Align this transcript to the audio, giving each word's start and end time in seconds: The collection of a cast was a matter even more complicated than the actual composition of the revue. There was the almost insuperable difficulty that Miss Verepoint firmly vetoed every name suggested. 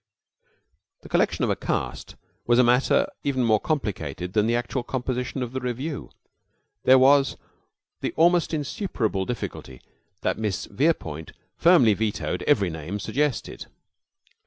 The 1.01 1.09
collection 1.09 1.43
of 1.43 1.51
a 1.51 1.55
cast 1.55 2.15
was 2.47 2.57
a 2.57 2.63
matter 2.63 3.05
even 3.23 3.43
more 3.43 3.59
complicated 3.59 4.33
than 4.33 4.47
the 4.47 4.55
actual 4.55 4.81
composition 4.81 5.43
of 5.43 5.51
the 5.53 5.59
revue. 5.59 6.09
There 6.85 6.97
was 6.97 7.37
the 7.99 8.11
almost 8.13 8.51
insuperable 8.51 9.25
difficulty 9.27 9.79
that 10.21 10.39
Miss 10.39 10.65
Verepoint 10.65 11.33
firmly 11.55 11.93
vetoed 11.93 12.41
every 12.47 12.71
name 12.71 12.97
suggested. 12.99 13.67